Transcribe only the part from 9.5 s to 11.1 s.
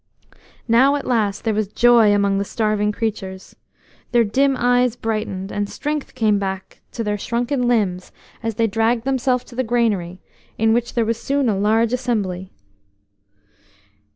the granary, in which there